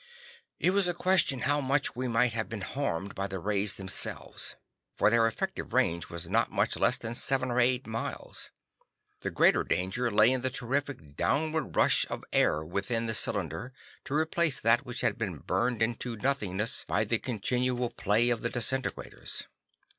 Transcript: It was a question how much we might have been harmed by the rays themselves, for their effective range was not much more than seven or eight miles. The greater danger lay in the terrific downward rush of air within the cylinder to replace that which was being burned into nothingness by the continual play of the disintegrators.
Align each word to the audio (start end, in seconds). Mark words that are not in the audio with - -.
It 0.59 0.71
was 0.71 0.87
a 0.87 0.95
question 0.95 1.41
how 1.41 1.61
much 1.61 1.95
we 1.95 2.07
might 2.07 2.33
have 2.33 2.49
been 2.49 2.61
harmed 2.61 3.13
by 3.13 3.27
the 3.27 3.37
rays 3.37 3.75
themselves, 3.75 4.55
for 4.95 5.11
their 5.11 5.27
effective 5.27 5.73
range 5.73 6.09
was 6.09 6.27
not 6.27 6.49
much 6.51 6.75
more 6.75 6.89
than 6.89 7.13
seven 7.13 7.51
or 7.51 7.59
eight 7.59 7.85
miles. 7.85 8.49
The 9.19 9.29
greater 9.29 9.63
danger 9.63 10.09
lay 10.09 10.31
in 10.31 10.41
the 10.41 10.49
terrific 10.49 11.15
downward 11.15 11.75
rush 11.75 12.07
of 12.09 12.25
air 12.33 12.65
within 12.65 13.05
the 13.05 13.13
cylinder 13.13 13.73
to 14.05 14.15
replace 14.15 14.59
that 14.59 14.87
which 14.87 15.03
was 15.03 15.13
being 15.19 15.37
burned 15.37 15.83
into 15.83 16.15
nothingness 16.17 16.83
by 16.83 17.03
the 17.03 17.19
continual 17.19 17.91
play 17.91 18.31
of 18.31 18.41
the 18.41 18.49
disintegrators. 18.49 19.43